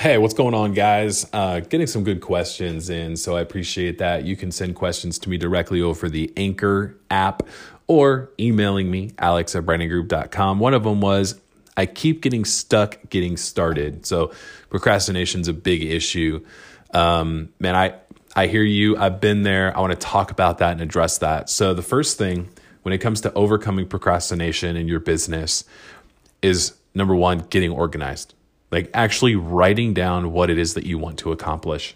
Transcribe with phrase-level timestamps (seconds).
[0.00, 1.28] Hey, what's going on, guys?
[1.30, 4.24] Uh, getting some good questions in, so I appreciate that.
[4.24, 7.42] You can send questions to me directly over the Anchor app
[7.86, 10.58] or emailing me, alex at brandinggroup.com.
[10.58, 11.38] One of them was
[11.76, 14.06] I keep getting stuck getting started.
[14.06, 14.32] So
[14.70, 16.46] procrastination is a big issue.
[16.94, 17.92] Um, man, I,
[18.34, 18.96] I hear you.
[18.96, 19.76] I've been there.
[19.76, 21.50] I want to talk about that and address that.
[21.50, 22.48] So the first thing
[22.84, 25.64] when it comes to overcoming procrastination in your business
[26.40, 28.32] is number one, getting organized
[28.70, 31.94] like actually writing down what it is that you want to accomplish,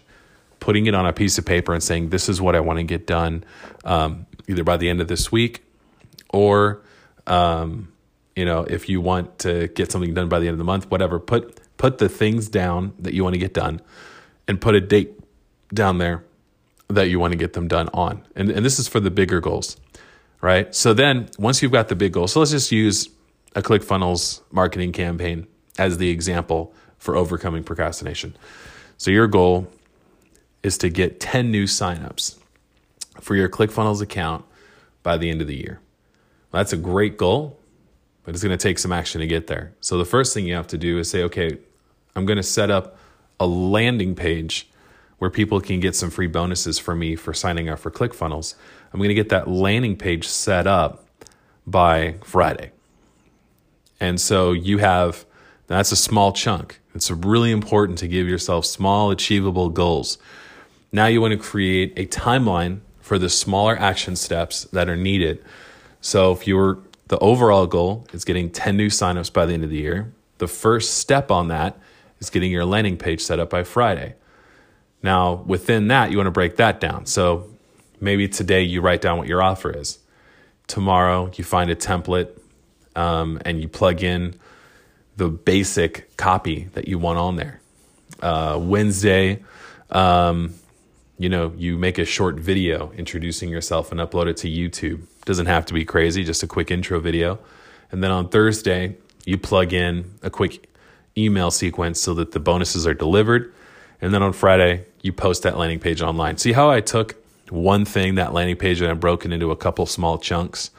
[0.59, 2.83] putting it on a piece of paper and saying, This is what I want to
[2.83, 3.43] get done,
[3.83, 5.65] um, either by the end of this week
[6.35, 6.81] or,
[7.27, 7.93] um,
[8.35, 10.91] you know, if you want to get something done by the end of the month,
[10.91, 13.81] whatever, put, put the things down that you want to get done
[14.45, 15.13] and put a date
[15.73, 16.25] down there
[16.89, 18.21] that you want to get them done on.
[18.35, 19.77] And, and this is for the bigger goals,
[20.41, 20.75] right?
[20.75, 23.07] So then once you've got the big goal, so let's just use
[23.55, 25.47] a ClickFunnels marketing campaign
[25.77, 28.35] as the example for overcoming procrastination.
[28.97, 29.67] So your goal
[30.63, 32.37] is to get 10 new signups
[33.21, 34.45] for your ClickFunnels account
[35.03, 35.79] by the end of the year.
[36.51, 37.59] Well, that's a great goal,
[38.23, 39.73] but it's going to take some action to get there.
[39.81, 41.57] So the first thing you have to do is say, okay,
[42.15, 42.97] I'm going to set up
[43.39, 44.69] a landing page
[45.17, 48.55] where people can get some free bonuses for me for signing up for ClickFunnels.
[48.91, 51.05] I'm going to get that landing page set up
[51.67, 52.71] by Friday.
[53.99, 55.25] And so you have
[55.67, 56.79] that's a small chunk.
[56.93, 60.17] It's really important to give yourself small, achievable goals.
[60.91, 65.43] Now you want to create a timeline for the smaller action steps that are needed.
[66.01, 69.63] So if you were the overall goal is getting 10 new signups by the end
[69.63, 71.77] of the year, the first step on that
[72.19, 74.15] is getting your landing page set up by Friday.
[75.03, 77.05] Now, within that, you want to break that down.
[77.05, 77.47] So
[78.01, 79.99] maybe today you write down what your offer is.
[80.67, 82.29] Tomorrow, you find a template
[82.95, 84.33] um, and you plug in
[85.17, 87.61] the basic copy that you want on there.
[88.21, 89.43] Uh, Wednesday,
[89.89, 90.53] um,
[91.17, 95.03] you know, you make a short video introducing yourself and upload it to YouTube.
[95.25, 97.39] Doesn't have to be crazy, just a quick intro video.
[97.91, 100.69] And then on Thursday, you plug in a quick
[101.17, 103.53] email sequence so that the bonuses are delivered.
[104.01, 106.37] And then on Friday, you post that landing page online.
[106.37, 107.15] See how I took
[107.49, 110.71] one thing, that landing page, and I broke it into a couple small chunks?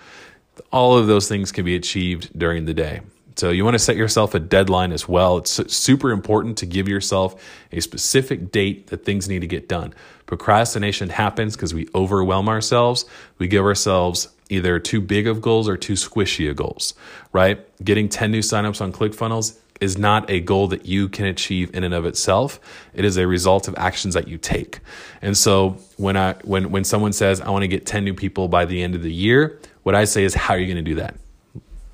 [0.73, 3.01] All of those things can be achieved during the day.
[3.37, 5.37] So you want to set yourself a deadline as well.
[5.37, 9.93] It's super important to give yourself a specific date that things need to get done.
[10.25, 13.05] Procrastination happens because we overwhelm ourselves.
[13.39, 16.95] We give ourselves either too big of goals or too squishy of goals,
[17.33, 17.61] right?
[17.85, 21.85] Getting 10 new signups on ClickFunnels is not a goal that you can achieve in
[21.85, 22.59] and of itself.
[22.95, 24.81] It is a result of actions that you take.
[25.21, 28.49] And so when I when when someone says I want to get 10 new people
[28.49, 30.91] by the end of the year, what I say is how are you going to
[30.91, 31.17] do that?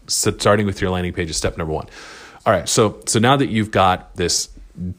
[0.06, 1.86] Starting with your landing page is step number one.
[2.44, 4.48] All right, so so now that you've got this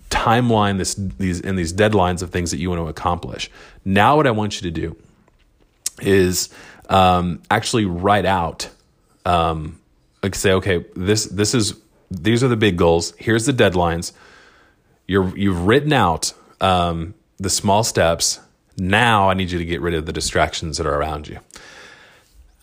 [0.10, 3.50] timeline, this these and these deadlines of things that you want to accomplish,
[3.84, 4.96] now what I want you to do
[6.02, 6.50] is
[6.90, 8.70] um, actually write out,
[9.26, 9.80] um,
[10.22, 11.76] like say, okay, this this is
[12.10, 13.14] these are the big goals.
[13.18, 14.14] Here's the deadlines.
[15.08, 18.40] You're you've written out um, the small steps.
[18.78, 21.40] Now I need you to get rid of the distractions that are around you.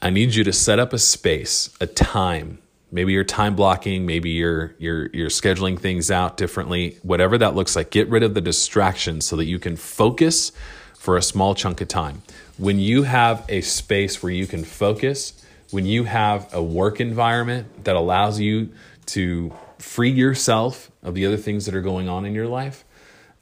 [0.03, 2.59] I need you to set up a space, a time.
[2.91, 6.99] Maybe you're time blocking, maybe you're you're you're scheduling things out differently.
[7.03, 10.53] Whatever that looks like, get rid of the distractions so that you can focus
[10.99, 12.23] for a small chunk of time.
[12.57, 17.85] When you have a space where you can focus, when you have a work environment
[17.85, 18.71] that allows you
[19.07, 22.85] to free yourself of the other things that are going on in your life,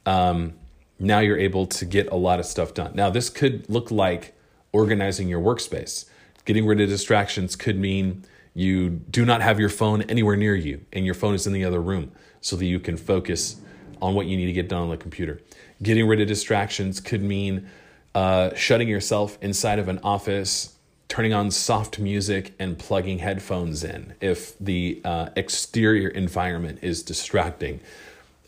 [0.05, 0.53] um,
[0.99, 2.91] now you're able to get a lot of stuff done.
[2.95, 4.33] Now, this could look like
[4.71, 6.05] organizing your workspace.
[6.45, 10.85] Getting rid of distractions could mean you do not have your phone anywhere near you
[10.91, 12.11] and your phone is in the other room
[12.41, 13.57] so that you can focus
[14.01, 15.41] on what you need to get done on the computer.
[15.81, 17.69] Getting rid of distractions could mean
[18.15, 20.75] uh, shutting yourself inside of an office,
[21.07, 27.79] turning on soft music, and plugging headphones in if the uh, exterior environment is distracting.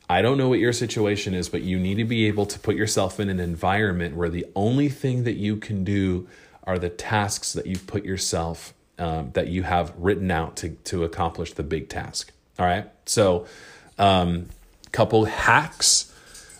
[0.09, 2.75] I don't know what your situation is, but you need to be able to put
[2.75, 6.27] yourself in an environment where the only thing that you can do
[6.63, 11.03] are the tasks that you've put yourself um, that you have written out to, to
[11.03, 12.31] accomplish the big task.
[12.59, 12.87] All right.
[13.05, 13.47] So,
[13.97, 14.49] um,
[14.91, 16.13] couple hacks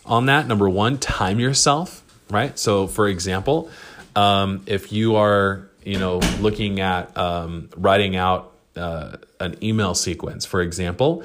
[0.04, 0.46] on that.
[0.46, 2.02] Number one, time yourself.
[2.30, 2.58] Right.
[2.58, 3.70] So, for example,
[4.16, 10.44] um, if you are, you know, looking at um, writing out uh, an email sequence,
[10.46, 11.24] for example,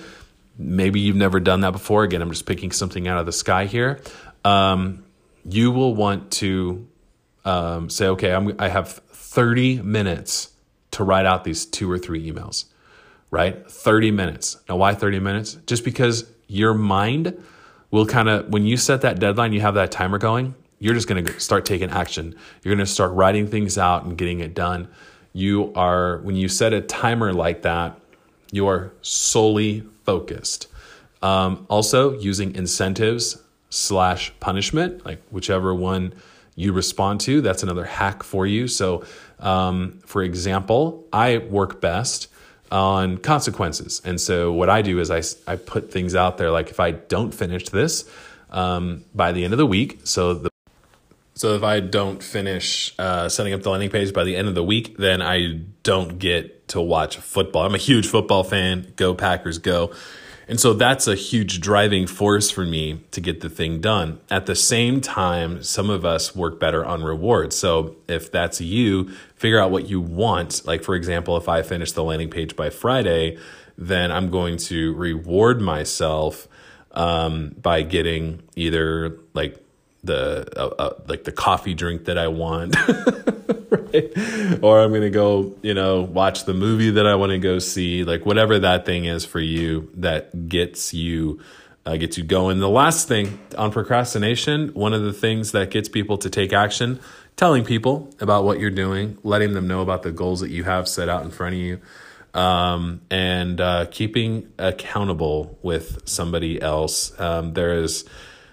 [0.57, 2.03] maybe you've never done that before.
[2.03, 4.01] Again, I'm just picking something out of the sky here.
[4.43, 5.03] Um,
[5.45, 6.87] you will want to
[7.47, 10.51] um, say, okay, I'm, I have 30 minutes
[10.91, 12.65] to write out these two or three emails,
[13.31, 13.69] right?
[13.69, 14.57] 30 minutes.
[14.67, 15.57] Now, why 30 minutes?
[15.65, 17.37] Just because your mind
[17.91, 20.55] we'll kind of when you set that deadline, you have that timer going.
[20.79, 22.35] You're just going to start taking action.
[22.63, 24.87] You're going to start writing things out and getting it done.
[25.33, 27.99] You are when you set a timer like that,
[28.51, 30.67] you are solely focused.
[31.21, 36.13] Um, also, using incentives slash punishment, like whichever one
[36.57, 38.67] you respond to, that's another hack for you.
[38.67, 39.05] So,
[39.39, 42.27] um, for example, I work best
[42.71, 44.01] on consequences.
[44.03, 46.91] And so, what I do is I, I put things out there like if I
[46.91, 48.09] don't finish this
[48.49, 50.49] um, by the end of the week, so the
[51.35, 54.55] so if I don't finish uh, setting up the landing page by the end of
[54.55, 57.63] the week, then I don't get to watch football.
[57.63, 58.91] I'm a huge football fan.
[58.95, 59.91] Go Packers, go!
[60.47, 64.19] And so that's a huge driving force for me to get the thing done.
[64.29, 67.55] At the same time, some of us work better on rewards.
[67.57, 70.65] So if that's you, figure out what you want.
[70.65, 73.37] Like, for example, if I finish the landing page by Friday,
[73.77, 76.47] then I'm going to reward myself
[76.91, 79.63] um, by getting either like
[80.03, 82.75] the uh, uh, like the coffee drink that I want,
[84.61, 88.03] Or I'm gonna go, you know, watch the movie that I want to go see,
[88.03, 91.39] like whatever that thing is for you that gets you
[91.85, 92.59] uh, gets you going.
[92.59, 96.99] The last thing on procrastination, one of the things that gets people to take action,
[97.37, 100.87] telling people about what you're doing, letting them know about the goals that you have
[100.87, 101.79] set out in front of you.
[102.33, 107.17] Um, and uh, keeping accountable with somebody else.
[107.19, 108.03] Um, there is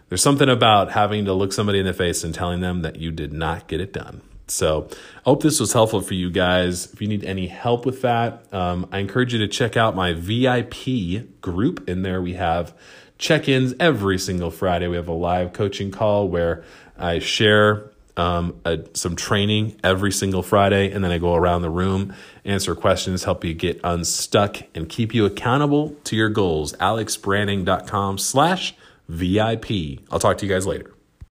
[0.09, 3.11] there's something about having to look somebody in the face and telling them that you
[3.11, 4.23] did not get it done.
[4.47, 6.93] So I hope this was helpful for you guys.
[6.93, 10.13] If you need any help with that, um, I encourage you to check out my
[10.13, 11.89] VIP group.
[11.89, 12.75] In there, we have
[13.19, 14.87] check ins every single Friday.
[14.87, 16.63] We have a live coaching call where
[16.99, 21.71] I share um, a, some training every single Friday, and then I go around the
[21.71, 22.15] room,
[22.45, 26.75] answer questions, help you get unstuck, and keep you accountable to your goals.
[26.75, 28.75] AlexBranding.com slash
[29.09, 30.01] VIP.
[30.11, 30.94] I'll talk to you guys later.